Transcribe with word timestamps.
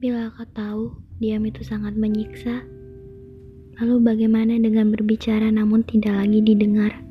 Bila 0.00 0.32
kau 0.32 0.48
tahu 0.56 0.96
diam 1.20 1.44
itu 1.44 1.60
sangat 1.60 1.92
menyiksa, 1.92 2.64
lalu 3.76 4.00
bagaimana 4.00 4.56
dengan 4.56 4.88
berbicara 4.88 5.52
namun 5.52 5.84
tidak 5.84 6.24
lagi 6.24 6.40
didengar? 6.40 7.09